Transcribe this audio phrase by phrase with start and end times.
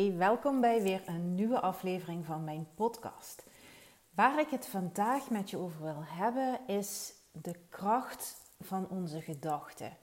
[0.00, 3.44] Hey, welkom bij weer een nieuwe aflevering van mijn podcast.
[4.14, 9.96] Waar ik het vandaag met je over wil hebben is de kracht van onze gedachten.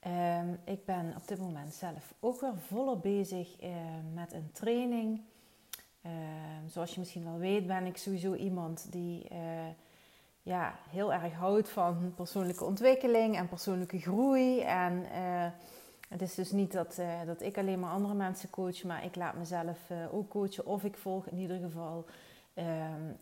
[0.00, 3.70] Ehm, ik ben op dit moment zelf ook weer volop bezig uh,
[4.14, 5.20] met een training.
[6.02, 9.38] Ehm, zoals je misschien wel weet, ben ik sowieso iemand die uh,
[10.42, 14.60] ja, heel erg houdt van persoonlijke ontwikkeling en persoonlijke groei.
[14.60, 15.46] En uh,
[16.08, 19.16] het is dus niet dat, uh, dat ik alleen maar andere mensen coach, maar ik
[19.16, 20.66] laat mezelf uh, ook coachen.
[20.66, 22.04] Of ik volg in ieder geval
[22.54, 22.64] uh,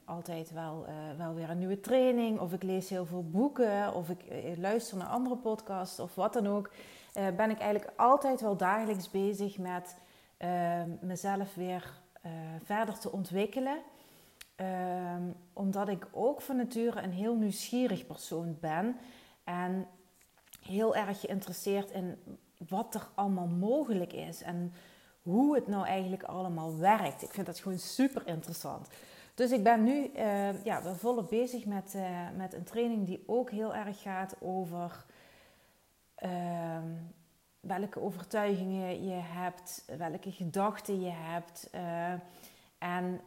[0.05, 2.41] altijd wel, eh, wel weer een nieuwe training.
[2.41, 3.95] Of ik lees heel veel boeken.
[3.95, 4.23] Of ik
[4.57, 6.71] luister naar andere podcasts of wat dan ook.
[7.37, 9.97] ben ik eigenlijk altijd wel dagelijks bezig met
[10.37, 11.93] ehm, mezelf weer
[12.65, 13.79] verder te ontwikkelen.
[14.57, 15.23] Ehm,
[15.53, 18.97] omdat ik ook van nature een heel nieuwsgierig persoon ben.
[19.45, 19.87] En
[20.61, 22.19] heel erg geïnteresseerd in
[22.69, 24.73] wat er allemaal mogelijk is en
[25.23, 27.23] hoe het nou eigenlijk allemaal werkt.
[27.23, 28.89] Ik vind dat gewoon super interessant.
[29.35, 33.51] Dus ik ben nu uh, ja, volop bezig met, uh, met een training die ook
[33.51, 35.05] heel erg gaat over
[36.25, 36.79] uh,
[37.61, 41.69] welke overtuigingen je hebt, welke gedachten je hebt.
[41.71, 42.13] Eh,
[42.79, 43.21] en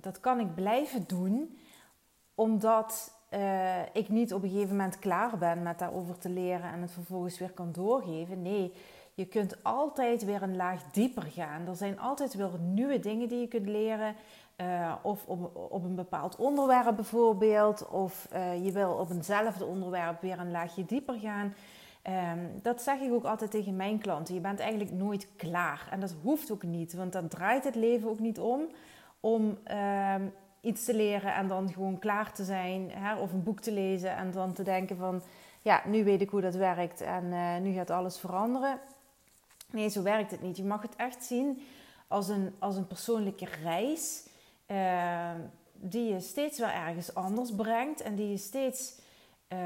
[0.00, 1.58] dat kan ik blijven doen,
[2.34, 6.80] omdat uh, ik niet op een gegeven moment klaar ben met daarover te leren en
[6.82, 8.42] het vervolgens weer kan doorgeven.
[8.42, 8.72] Nee,
[9.14, 11.66] je kunt altijd weer een laag dieper gaan.
[11.66, 14.14] Er zijn altijd weer nieuwe dingen die je kunt leren.
[14.56, 17.88] Uh, of op, op een bepaald onderwerp bijvoorbeeld.
[17.88, 21.54] Of uh, je wil op eenzelfde onderwerp weer een laagje dieper gaan.
[22.32, 24.34] Um, dat zeg ik ook altijd tegen mijn klanten.
[24.34, 25.88] Je bent eigenlijk nooit klaar.
[25.90, 28.60] En dat hoeft ook niet, want dan draait het leven ook niet om.
[29.20, 29.58] Om
[30.14, 30.32] um,
[30.66, 32.90] iets te leren en dan gewoon klaar te zijn.
[32.90, 35.22] Hè, of een boek te lezen en dan te denken van...
[35.62, 38.78] Ja, nu weet ik hoe dat werkt en uh, nu gaat alles veranderen.
[39.70, 40.56] Nee, zo werkt het niet.
[40.56, 41.62] Je mag het echt zien
[42.08, 44.28] als een, als een persoonlijke reis...
[44.66, 45.30] Uh,
[45.80, 48.00] die je steeds weer ergens anders brengt.
[48.00, 48.98] En die je steeds
[49.48, 49.58] uh,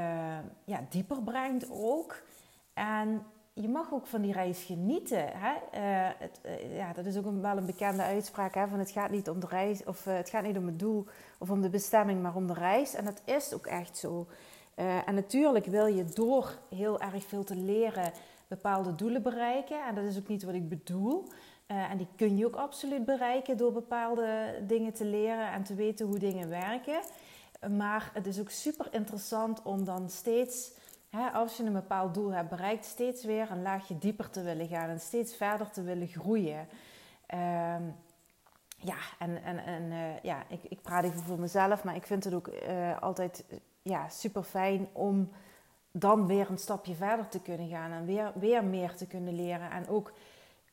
[0.63, 2.21] ja, dieper brengt ook.
[2.73, 5.31] En je mag ook van die reis genieten.
[5.33, 5.53] Hè?
[5.53, 8.53] Uh, het, uh, ja, dat is ook wel een bekende uitspraak.
[8.53, 8.67] Hè?
[8.67, 11.05] Van het gaat niet om de reis, of uh, het gaat niet om het doel
[11.39, 12.93] of om de bestemming, maar om de reis.
[12.93, 14.27] En dat is ook echt zo.
[14.75, 18.11] en natuurlijk wil je door heel erg veel te leren
[18.47, 19.85] bepaalde doelen bereiken.
[19.87, 21.27] En dat is ook niet wat ik bedoel.
[21.67, 26.05] en die kun je ook absoluut bereiken door bepaalde dingen te leren en te weten
[26.05, 26.99] hoe dingen werken.
[27.77, 30.71] Maar het is ook super interessant om dan steeds
[31.33, 34.89] als je een bepaald doel hebt bereikt, steeds weer een laagje dieper te willen gaan
[34.89, 36.67] en steeds verder te willen groeien.
[37.33, 37.95] Um,
[38.77, 42.23] ja, en, en, en uh, ja, ik, ik praat even voor mezelf, maar ik vind
[42.23, 43.45] het ook uh, altijd
[43.81, 45.31] ja, super fijn om
[45.91, 49.71] dan weer een stapje verder te kunnen gaan en weer, weer meer te kunnen leren
[49.71, 50.13] en ook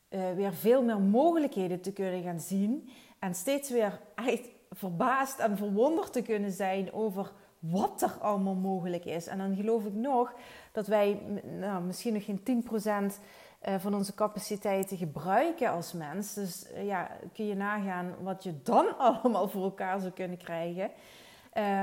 [0.09, 5.57] uh, weer veel meer mogelijkheden te kunnen gaan zien en steeds weer echt verbaasd en
[5.57, 9.27] verwonderd te kunnen zijn over wat er allemaal mogelijk is.
[9.27, 10.33] En dan geloof ik nog
[10.73, 11.21] dat wij
[11.59, 12.65] nou, misschien nog geen
[13.11, 13.15] 10%
[13.59, 16.35] eh, van onze capaciteiten gebruiken als mens.
[16.35, 20.91] Dus eh, ja, kun je nagaan wat je dan allemaal voor elkaar zou kunnen krijgen.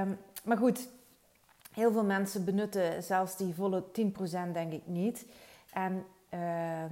[0.01, 0.89] Um, maar goed,
[1.73, 5.25] heel veel mensen benutten zelfs die volle 10% denk ik niet.
[5.73, 6.83] En uh,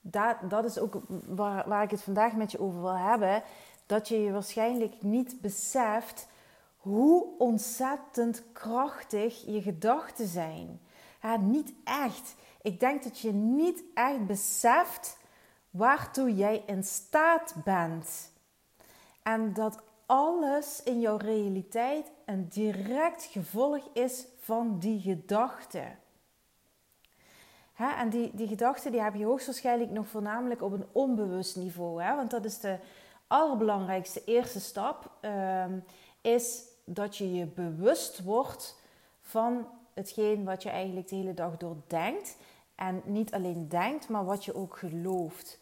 [0.00, 3.42] dat, dat is ook waar, waar ik het vandaag met je over wil hebben.
[3.86, 6.28] Dat je je waarschijnlijk niet beseft
[6.86, 10.80] hoe ontzettend krachtig je gedachten zijn.
[11.40, 12.34] Niet echt.
[12.62, 15.18] Ik denk dat je niet echt beseft
[15.70, 18.32] waartoe jij in staat bent.
[19.22, 25.98] En dat alles in jouw realiteit een direct gevolg is van die gedachten.
[27.76, 32.02] en die, die gedachten die heb je hoogstwaarschijnlijk nog voornamelijk op een onbewust niveau.
[32.02, 32.14] Hè?
[32.14, 32.78] Want dat is de
[33.26, 35.10] allerbelangrijkste eerste stap.
[35.22, 35.84] Um,
[36.20, 38.80] is dat je je bewust wordt
[39.20, 42.36] van hetgeen wat je eigenlijk de hele dag door denkt.
[42.74, 45.58] En niet alleen denkt, maar wat je ook gelooft.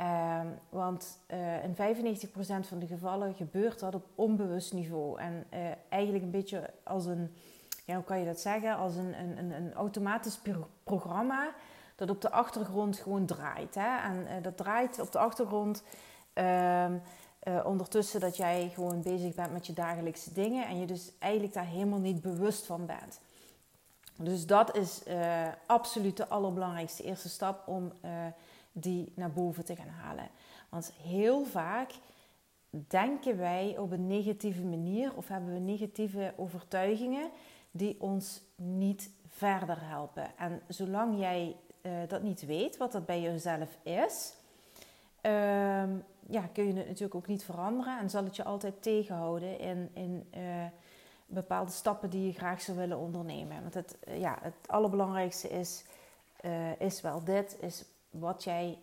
[0.00, 5.20] Uh, want uh, in 95% van de gevallen gebeurt dat op onbewust niveau.
[5.20, 7.34] En uh, eigenlijk een beetje als een,
[7.84, 8.76] ja, hoe kan je dat zeggen?
[8.76, 10.40] Als een, een, een automatisch
[10.84, 11.54] programma
[11.96, 13.74] dat op de achtergrond gewoon draait.
[13.74, 13.98] Hè?
[13.98, 15.82] En uh, dat draait op de achtergrond.
[17.48, 21.52] Uh, ondertussen dat jij gewoon bezig bent met je dagelijkse dingen en je dus eigenlijk
[21.52, 23.20] daar helemaal niet bewust van bent.
[24.16, 28.10] Dus dat is uh, absoluut de allerbelangrijkste eerste stap om uh,
[28.72, 30.28] die naar boven te gaan halen.
[30.68, 31.90] Want heel vaak
[32.88, 37.30] denken wij op een negatieve manier of hebben we negatieve overtuigingen
[37.70, 40.38] die ons niet verder helpen.
[40.38, 41.56] En zolang jij
[42.08, 44.34] dat niet weet, wat dat bij jezelf is,
[45.24, 45.90] ehm,
[46.28, 49.90] ja, kun je het natuurlijk ook niet veranderen en zal het je altijd tegenhouden in,
[49.92, 50.64] in uh,
[51.26, 53.62] bepaalde stappen die je graag zou willen ondernemen.
[53.62, 55.84] Want het, ja, het allerbelangrijkste is,
[56.44, 58.78] uh, is wel dit, is wat jij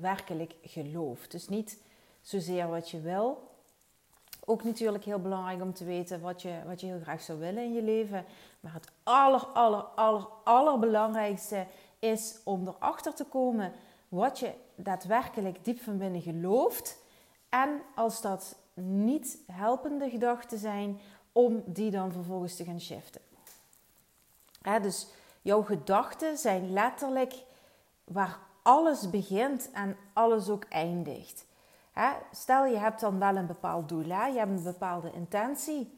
[0.00, 1.30] werkelijk gelooft.
[1.30, 1.82] Dus niet
[2.20, 3.48] zozeer wat je wil.
[4.44, 7.62] Ook natuurlijk heel belangrijk om te weten wat je, wat je heel graag zou willen
[7.62, 8.24] in je leven.
[8.60, 11.66] Maar het aller, aller, aller, allerbelangrijkste
[11.98, 13.72] is om erachter te komen
[14.08, 16.98] wat je daadwerkelijk diep van binnen gelooft.
[17.48, 21.00] En als dat niet helpende gedachten zijn,
[21.32, 23.20] om die dan vervolgens te gaan shiften.
[24.82, 25.08] dus
[25.42, 27.34] jouw gedachten zijn letterlijk
[28.04, 31.46] waar alles begint en alles ook eindigt.
[32.32, 35.96] stel je hebt dan wel een bepaald doel, je hebt een bepaalde intentie.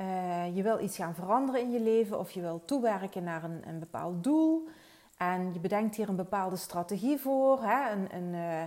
[0.00, 3.68] Uh, je wil iets gaan veranderen in je leven of je wil toewerken naar een,
[3.68, 4.68] een bepaald doel.
[5.16, 7.90] En je bedenkt hier een bepaalde strategie voor, hè?
[7.90, 8.62] Een, een, uh,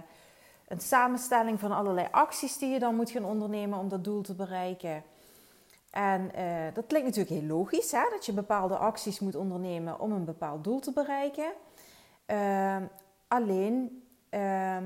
[0.67, 4.35] een samenstelling van allerlei acties die je dan moet gaan ondernemen om dat doel te
[4.35, 5.03] bereiken.
[5.89, 8.03] En uh, dat klinkt natuurlijk heel logisch, hè?
[8.09, 11.51] dat je bepaalde acties moet ondernemen om een bepaald doel te bereiken.
[12.27, 12.77] Uh,
[13.27, 14.77] alleen, uh,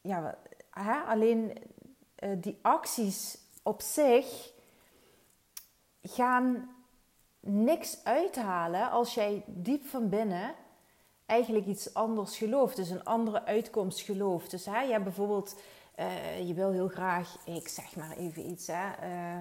[0.00, 0.38] ja,
[0.70, 1.00] hè?
[1.00, 1.52] alleen
[2.18, 4.52] uh, die acties op zich
[6.02, 6.76] gaan
[7.48, 10.54] niks uithalen als jij diep van binnen
[11.26, 12.76] eigenlijk iets anders gelooft.
[12.76, 14.50] Dus een andere uitkomst gelooft.
[14.50, 15.60] Dus hè, bijvoorbeeld,
[15.98, 19.38] uh, je wil heel graag, ik zeg maar even iets, hè, uh,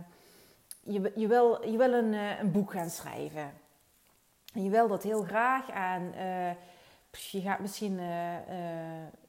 [0.80, 3.54] je, je, wil, je wil een, uh, een boek gaan schrijven.
[4.53, 6.13] En je wil dat heel graag en
[7.12, 8.00] je gaat misschien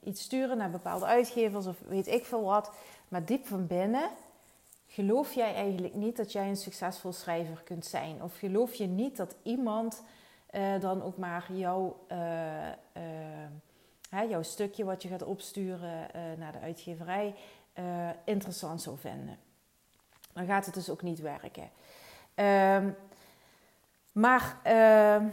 [0.03, 2.73] iets sturen naar bepaalde uitgevers of weet ik veel wat.
[3.09, 4.11] Maar diep van binnen
[4.89, 8.23] geloof jij eigenlijk niet dat jij een succesvol schrijver kunt zijn?
[8.23, 10.03] Of geloof je niet dat iemand
[10.53, 12.19] uh, dan ook maar jouw, uh,
[12.67, 13.03] uh,
[14.11, 16.09] hè, jouw stukje wat je gaat opsturen
[16.39, 17.35] naar de uitgeverij
[18.25, 19.39] interessant zou vinden?
[20.33, 21.71] Dan gaat het dus ook niet werken.
[22.35, 22.91] Ehm,
[24.13, 25.27] maar ehm,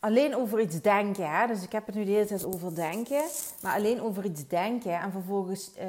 [0.00, 1.46] alleen over iets denken, hè?
[1.46, 3.22] dus ik heb het nu de hele tijd over denken,
[3.62, 5.88] maar alleen over iets denken en vervolgens eh,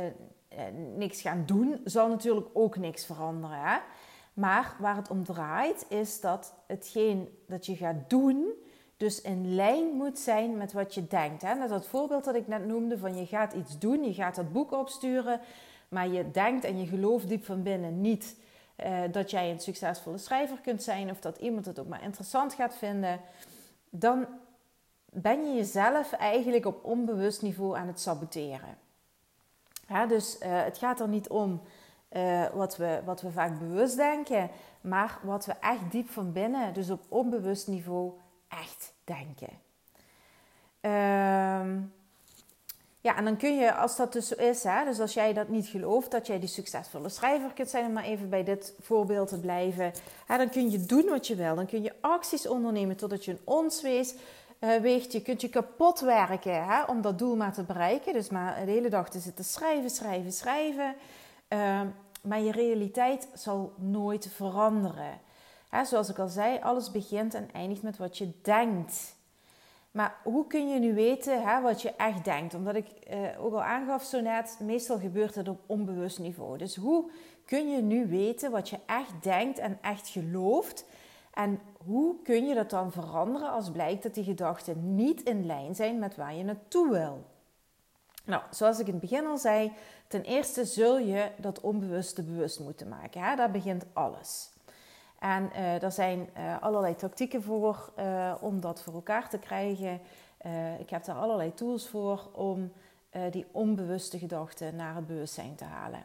[0.95, 3.59] niks gaan doen, zal natuurlijk ook niks veranderen.
[3.59, 3.77] Hè?
[4.33, 8.53] Maar waar het om draait, is dat hetgeen dat je gaat doen,
[8.97, 11.41] dus in lijn moet zijn met wat je denkt.
[11.41, 11.53] Hè?
[11.55, 14.51] Net dat voorbeeld dat ik net noemde: van je gaat iets doen, je gaat dat
[14.51, 15.39] boek opsturen,
[15.89, 18.35] maar je denkt en je gelooft diep van binnen niet
[18.85, 22.53] uh, dat jij een succesvolle schrijver kunt zijn of dat iemand het ook maar interessant
[22.53, 23.19] gaat vinden.
[23.89, 24.25] Dan
[25.11, 28.84] ben je jezelf eigenlijk op onbewust niveau aan het saboteren.
[29.87, 31.61] Ja, dus uh, het gaat er niet om
[32.11, 34.49] uh, wat, we, wat we vaak bewust denken,
[34.81, 38.13] maar wat we echt diep van binnen, dus op onbewust niveau,
[38.47, 39.49] echt denken.
[40.81, 41.93] Um,
[43.05, 45.47] ja, en dan kun je, als dat dus zo is, hè, dus als jij dat
[45.47, 49.27] niet gelooft, dat jij die succesvolle schrijver kunt zijn, om maar even bij dit voorbeeld
[49.27, 49.91] te blijven,
[50.25, 51.55] hè, dan kun je doen wat je wil.
[51.55, 54.15] Dan kun je acties ondernemen totdat je een ons wees,
[54.59, 55.11] weegt.
[55.11, 58.13] Je kunt je kapot werken hè, om dat doel maar te bereiken.
[58.13, 60.95] Dus maar de hele dag te zitten schrijven, schrijven, schrijven.
[61.49, 61.81] Uh,
[62.21, 65.19] maar je realiteit zal nooit veranderen.
[65.69, 69.15] Hè, zoals ik al zei, alles begint en eindigt met wat je denkt.
[69.91, 72.53] Maar hoe kun je nu weten hè, wat je echt denkt?
[72.53, 76.57] Omdat ik uh, ook al aangaf zo net, meestal gebeurt het op onbewust niveau.
[76.57, 77.09] Dus hoe
[77.45, 80.85] kun je nu weten wat je echt denkt en echt gelooft?
[81.35, 85.75] En hoe kun je dat dan veranderen als blijkt dat die gedachten niet in lijn
[85.75, 87.25] zijn met waar je naartoe wil?
[88.25, 89.71] Nou, zoals ik in het begin al zei,
[90.07, 93.21] ten eerste zul je dat onbewuste bewust moeten maken.
[93.21, 93.35] Hè?
[93.35, 94.49] Daar begint alles.
[95.19, 100.01] En uh, er zijn uh, allerlei tactieken voor uh, om dat voor elkaar te krijgen.
[100.79, 102.71] ik heb daar allerlei tools voor om
[103.31, 106.03] die onbewuste gedachten naar het bewustzijn te halen.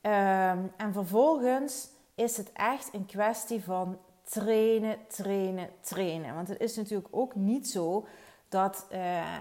[0.00, 3.98] Ehm, en vervolgens is het echt een kwestie van
[4.30, 6.34] trainen, trainen, trainen.
[6.34, 8.06] Want het is natuurlijk ook niet zo
[8.48, 8.98] dat uh,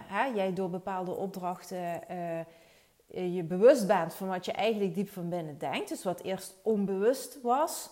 [0.07, 5.29] hè, jij door bepaalde opdrachten uh, je bewust bent van wat je eigenlijk diep van
[5.29, 5.89] binnen denkt.
[5.89, 7.89] Dus wat eerst onbewust was.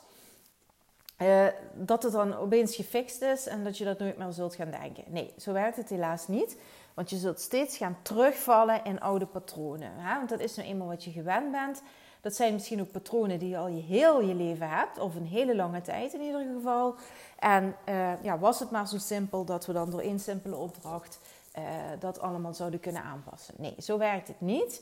[1.73, 5.03] Dat het dan opeens gefixt is en dat je dat nooit meer zult gaan denken.
[5.07, 6.57] Nee, zo werkt het helaas niet.
[6.93, 9.91] Want je zult steeds gaan terugvallen in oude patronen.
[9.95, 10.15] Hè?
[10.15, 11.81] Want dat is nou eenmaal wat je gewend bent.
[12.23, 15.25] Dat zijn misschien ook patronen die je al je heel je leven hebt, of een
[15.25, 16.95] hele lange tijd in ieder geval.
[17.39, 21.19] En uh, ja, was het maar zo simpel dat we dan door één simpele opdracht
[21.57, 21.63] uh,
[21.99, 23.53] dat allemaal zouden kunnen aanpassen.
[23.57, 24.81] Nee, zo werkt het niet.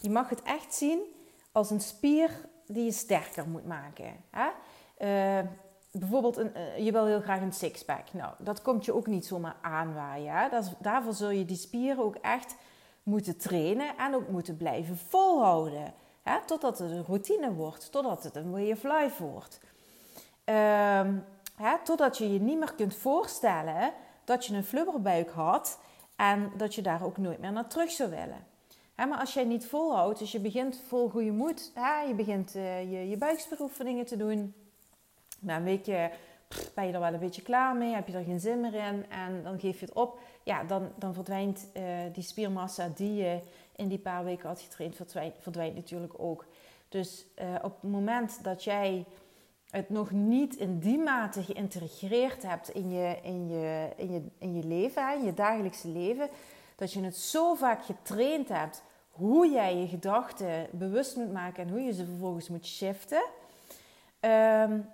[0.00, 1.00] Je mag het echt zien
[1.52, 2.30] als een spier
[2.66, 4.16] die je sterker moet maken.
[4.30, 4.48] Hè?
[4.98, 5.48] Uh,
[5.90, 8.12] bijvoorbeeld, een, eh, je wil heel graag een sixpack.
[8.12, 10.50] Nou, dat komt je ook niet zomaar aanwaaien.
[10.80, 12.56] Daarvoor zul je die spieren ook echt
[13.02, 15.94] moeten trainen en ook moeten blijven volhouden.
[16.46, 19.60] Totdat het een routine wordt, totdat het een way of life wordt.
[20.44, 21.14] Ehm,
[21.56, 21.78] hè?
[21.84, 23.92] Totdat je je niet meer kunt voorstellen
[24.24, 25.78] dat je een flubberbuik had
[26.16, 28.46] en dat je daar ook nooit meer naar terug zou willen.
[28.94, 32.00] Maar als jij niet volhoudt, dus je begint vol goede moed, hè?
[32.00, 34.54] je begint uh, je, je buikspieroefeningen te doen,
[35.38, 36.10] na een weekje
[36.74, 39.10] ben je er wel een beetje klaar mee, heb je er geen zin meer in
[39.10, 40.18] en dan geef je het op.
[40.42, 43.40] Ja, dan, dan verdwijnt uh, die spiermassa die je
[43.76, 46.46] in die paar weken had getraind, verdwijnt, verdwijnt natuurlijk ook.
[46.88, 49.04] Dus uh, op het moment dat jij
[49.70, 54.54] het nog niet in die mate geïntegreerd hebt in je, in je, in je, in
[54.54, 56.28] je leven, in je dagelijkse leven,
[56.76, 61.70] dat je het zo vaak getraind hebt hoe jij je gedachten bewust moet maken en
[61.70, 63.24] hoe je ze vervolgens moet shiften.
[64.20, 64.88] Um,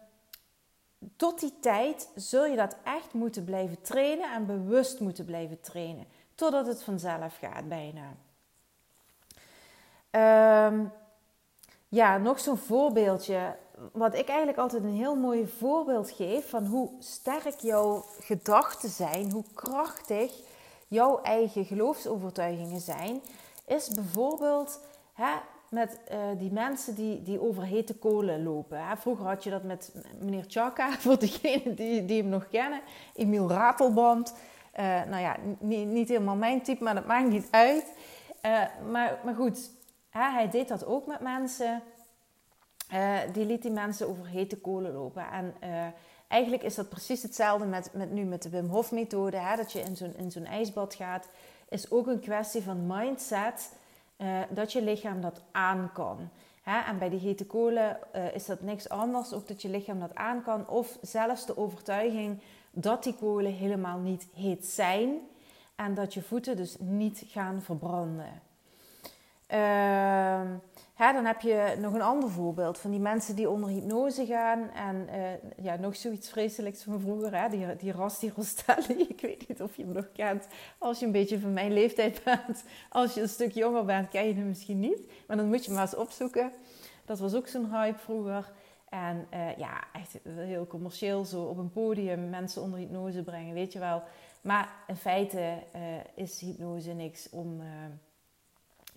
[1.16, 6.06] tot die tijd zul je dat echt moeten blijven trainen en bewust moeten blijven trainen.
[6.34, 8.16] Totdat het vanzelf gaat bijna.
[10.10, 10.92] Um,
[11.88, 13.56] ja, nog zo'n voorbeeldje.
[13.92, 19.30] Wat ik eigenlijk altijd een heel mooi voorbeeld geef van hoe sterk jouw gedachten zijn,
[19.30, 20.32] hoe krachtig
[20.88, 23.20] jouw eigen geloofsovertuigingen zijn,
[23.66, 24.80] is bijvoorbeeld
[25.12, 25.32] hè,
[25.70, 28.86] met uh, die mensen die, die over hete kolen lopen.
[28.86, 28.96] Hè.
[28.96, 32.80] Vroeger had je dat met meneer Chaka, voor degenen die, die hem nog kennen.
[33.14, 34.34] Emiel Ratelband.
[34.78, 37.92] Uh, nou ja, niet, niet helemaal mijn type, maar dat maakt niet uit.
[38.42, 39.70] Uh, maar, maar goed,
[40.18, 41.82] hij deed dat ook met mensen.
[43.32, 45.30] die liet die mensen over hete kolen lopen.
[45.30, 45.54] En
[46.28, 49.36] eigenlijk is dat precies hetzelfde met, met nu met de Wim Hof methode.
[49.36, 49.80] Hè, dat je
[50.16, 51.28] in zo'n, ijsbad gaat.
[51.68, 53.72] Is ook een kwestie van mindset
[54.18, 56.30] uh, dat je lichaam dat aan kan.
[56.62, 56.78] Hè?
[56.80, 57.98] En bij die hete kolen
[58.34, 60.68] is dat niks anders, ook dat je lichaam dat aan kan.
[60.68, 65.20] Of zelfs de overtuiging dat die kolen helemaal niet heet zijn
[65.76, 68.47] en dat je voeten dus niet gaan verbranden.
[69.54, 70.40] Uh,
[70.98, 74.70] Hè, dan heb je nog een ander voorbeeld van die mensen die onder hypnose gaan.
[74.70, 77.48] En uh, ja, nog zoiets vreselijks van vroeger, hè?
[77.48, 79.02] Die, die Rasti Rostelli.
[79.08, 80.46] Ik weet niet of je hem nog kent.
[80.78, 82.64] Als je een beetje van mijn leeftijd bent.
[82.88, 85.10] Als je een stuk jonger bent, ken je hem misschien niet.
[85.26, 86.52] Maar dan moet je maar eens opzoeken.
[87.04, 88.52] Dat was ook zo'n hype vroeger.
[88.88, 93.72] En uh, ja, echt heel commercieel zo op een podium mensen onder hypnose brengen, weet
[93.72, 94.02] je wel.
[94.40, 95.80] Maar in feite uh,
[96.14, 97.62] is hypnose niks om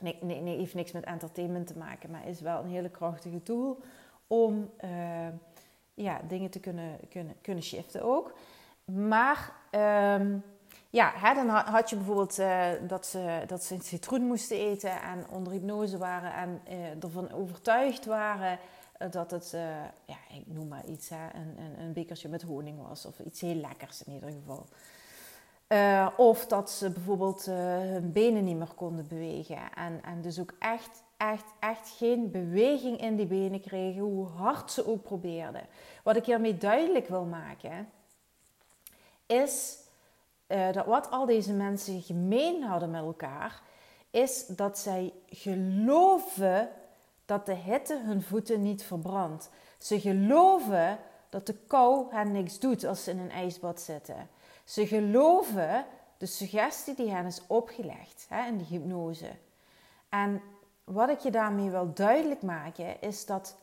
[0.02, 3.44] nee, nee, nee, heeft niks met entertainment te maken, maar is wel een hele krachtige
[3.44, 3.80] tool
[4.28, 5.28] om uh,
[5.94, 8.34] ja, dingen te kunnen, kunnen, kunnen shiften ook.
[8.86, 9.54] Maar
[10.20, 10.44] um,
[10.90, 15.02] ja, hè, dan had je bijvoorbeeld uh, dat, ze, dat ze een citroen moesten eten
[15.02, 18.60] en onder hypnose waren en uh, ervan overtuigd waren
[19.10, 19.52] dat het,
[20.06, 23.42] ja, ik noem maar iets, hè, een, een, een bekertje met honing was of iets
[23.42, 24.66] heel lekkers in ieder geval.
[25.72, 29.74] Uh, of dat ze bijvoorbeeld uh, hun benen niet meer konden bewegen.
[29.76, 34.72] En, en dus ook echt, echt, echt geen beweging in die benen kregen, hoe hard
[34.72, 35.68] ze ook probeerden.
[36.04, 37.90] Wat ik hiermee duidelijk wil maken,
[39.26, 39.78] is
[40.48, 43.62] uh, dat wat al deze mensen gemeen hadden met elkaar,
[44.10, 46.70] is dat zij geloven
[47.26, 49.50] dat de hitte hun voeten niet verbrandt.
[49.78, 50.98] Ze geloven
[51.30, 54.30] dat de kou hen niks doet als ze in een ijsbad zitten.
[54.72, 55.86] Ze geloven
[56.18, 59.32] de suggestie die hen is opgelegd hè, in de hypnose.
[60.10, 60.42] En
[60.84, 63.58] wat ik je daarmee wil duidelijk maken, is dat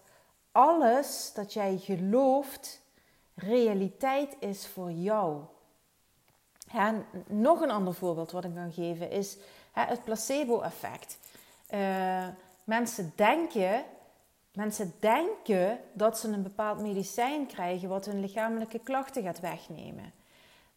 [0.53, 2.81] alles dat jij gelooft
[3.35, 5.41] realiteit is voor jou.
[6.73, 9.37] En nog een ander voorbeeld wat ik kan geven is
[9.73, 11.19] het placebo-effect.
[11.71, 12.27] Uh,
[12.65, 13.85] mensen denken
[14.53, 20.13] Mensen denken dat ze een bepaald medicijn krijgen wat hun lichamelijke klachten gaat wegnemen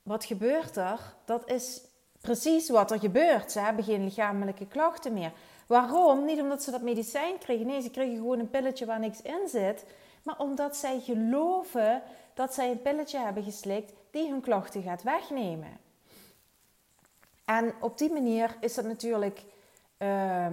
[0.03, 1.15] wat gebeurt er?
[1.25, 1.81] Dat is
[2.21, 3.51] precies wat er gebeurt.
[3.51, 5.31] Ze hebben geen lichamelijke klachten meer.
[5.67, 6.25] Waarom?
[6.25, 7.65] Niet omdat ze dat medicijn kregen.
[7.65, 9.85] Nee, ze kregen gewoon een pilletje waar niks in zit.
[10.23, 12.01] Maar omdat zij geloven
[12.33, 15.77] dat zij een pilletje hebben geslikt die hun klachten gaat wegnemen.
[17.45, 19.43] En op die manier is dat natuurlijk
[19.97, 20.47] uh,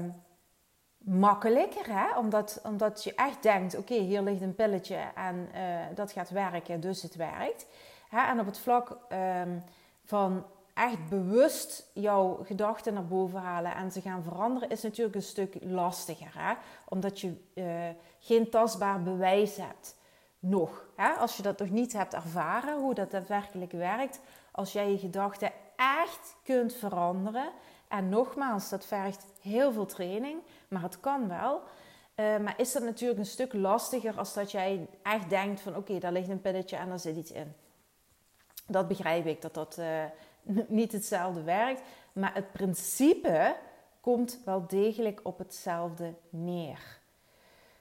[0.99, 2.19] makkelijker, hè?
[2.19, 5.61] Omdat, omdat je echt denkt: oké, hier ligt een pilletje en uh,
[5.95, 7.67] dat gaat werken, dus het werkt.
[8.09, 8.27] Hè?
[8.27, 9.63] En op het vlak um,
[10.05, 15.23] van echt bewust jouw gedachten naar boven halen en ze gaan veranderen, is natuurlijk een
[15.23, 16.33] stuk lastiger.
[16.35, 16.55] Hè?
[16.89, 17.65] Omdat je uh,
[18.19, 19.97] geen tastbaar bewijs hebt.
[20.39, 20.87] Nog.
[20.97, 21.09] Hè?
[21.09, 24.21] Als je dat nog niet hebt ervaren, hoe dat daadwerkelijk werkt.
[24.53, 27.51] Als jij je gedachten echt kunt veranderen.
[27.89, 31.63] En nogmaals, dat vergt heel veel training, maar het kan wel.
[32.17, 36.13] maar is dat natuurlijk een stuk lastiger als dat jij echt denkt van oké, daar
[36.13, 37.55] ligt een pilletje en daar zit iets in.
[38.69, 39.81] Dat begrijp ik, dat dat
[40.69, 41.81] niet hetzelfde werkt.
[42.13, 43.57] Maar het principe
[44.01, 46.99] komt wel degelijk op hetzelfde neer.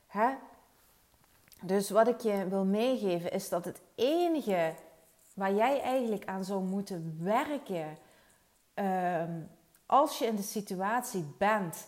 [0.08, 0.30] Hè?
[1.62, 4.74] Dus wat ik je wil meegeven is dat het enige
[5.34, 7.98] waar jij eigenlijk aan zou moeten werken
[8.74, 9.42] ehm,
[9.86, 11.88] als je in de situatie bent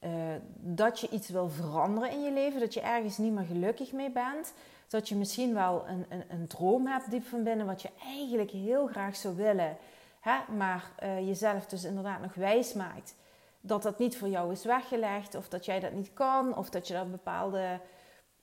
[0.00, 0.10] uh,
[0.54, 4.10] dat je iets wil veranderen in je leven, dat je ergens niet meer gelukkig mee
[4.10, 4.52] bent,
[4.88, 8.50] dat je misschien wel een, een, een droom hebt diep van binnen wat je eigenlijk
[8.50, 9.76] heel graag zou willen,
[10.20, 13.14] hè, maar uh, jezelf dus inderdaad nog wijs maakt
[13.60, 16.86] dat dat niet voor jou is weggelegd, of dat jij dat niet kan, of dat
[16.86, 17.80] je daar bepaalde,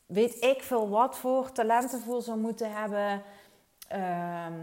[0.06, 3.24] weet ik veel wat voor talenten voor zou moeten hebben.
[3.88, 4.54] Ehm,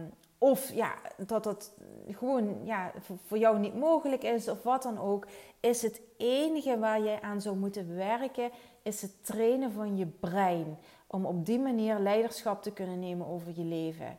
[0.45, 0.95] of ja,
[1.27, 1.73] dat dat
[2.09, 2.93] gewoon ja,
[3.27, 5.27] voor jou niet mogelijk is, of wat dan ook.
[5.61, 8.51] Is het enige waar jij aan zou moeten werken,
[8.83, 10.79] is het trainen van je brein.
[11.07, 14.19] Om op die manier leiderschap te kunnen nemen over je leven.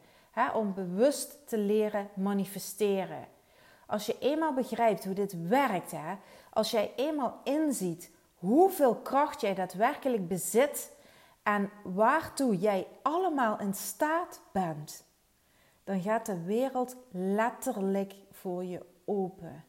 [0.54, 3.28] om bewust te leren manifesteren.
[3.88, 5.94] Als je eenmaal begrijpt hoe dit werkt,
[6.50, 10.92] als jij eenmaal inziet hoeveel kracht jij daadwerkelijk bezit
[11.44, 15.06] en waartoe jij allemaal in staat bent,
[15.86, 19.64] dan gaat de wereld letterlijk voor je open.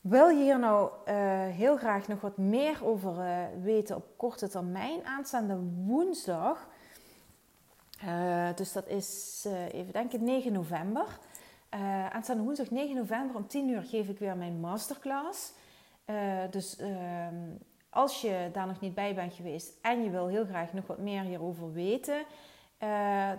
[0.00, 1.14] Wil je hier nou uh,
[1.46, 5.06] heel graag nog wat meer over uh, weten op korte termijn?
[5.06, 6.68] Aanstaande woensdag,
[8.04, 11.18] uh, dus dat is even denken 9 november.
[12.10, 15.52] aanstaande woensdag 9 november om 10 uur geef ik weer mijn masterclass.
[16.50, 17.34] dus ehm,
[17.90, 20.98] als je daar nog niet bij bent geweest en je wil heel graag nog wat
[20.98, 22.24] meer hierover weten,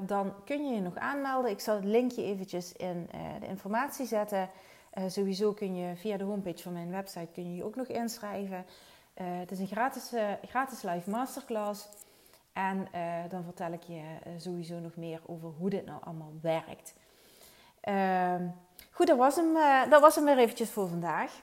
[0.06, 1.52] dan kun je je nog aanmelden.
[1.52, 3.10] Ik zal het linkje eventjes in
[3.40, 4.50] de informatie zetten.
[4.98, 7.88] Uh, sowieso kun je via de homepage van mijn website kun je, je ook nog
[7.88, 8.66] inschrijven.
[9.14, 10.12] Het is een gratis,
[10.42, 11.88] gratis live masterclass.
[12.54, 12.88] En
[13.30, 14.02] dan vertel ik je
[14.38, 16.94] sowieso nog meer over hoe dit nou allemaal werkt.
[17.82, 18.48] Ehm,
[18.92, 19.54] goed, dat was, hem,
[19.90, 21.42] dat was hem weer eventjes voor vandaag.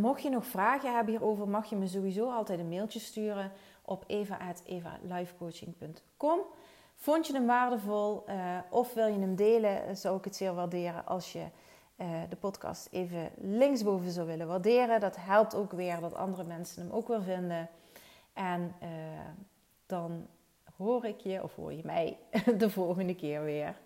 [0.00, 4.04] mocht je nog vragen hebben hierover, mag je me sowieso altijd een mailtje sturen op
[4.06, 6.40] eva.evalifecoaching.com.
[7.02, 8.24] Vond je hem waardevol
[8.70, 11.44] of wil je hem delen, zou ik het zeer waarderen als je
[11.96, 15.00] uh, de podcast even linksboven zou willen waarderen.
[15.00, 17.68] Dat helpt ook weer dat andere mensen hem ook weer vinden.
[18.32, 18.74] En
[19.86, 20.26] dan
[20.76, 22.18] hoor ik je of hoor je mij
[22.58, 23.76] de volgende keer weer.